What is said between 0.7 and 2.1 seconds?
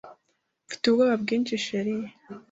ubwoba bwinshi sheri